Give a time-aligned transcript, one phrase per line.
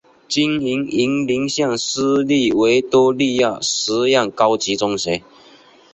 [0.27, 5.21] 经营云林县私立维多利亚实验高级中学。